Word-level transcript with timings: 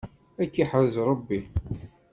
Ad 0.41 0.47
k-yeḥrez 0.51 0.95
Ṛebbi. 1.09 1.39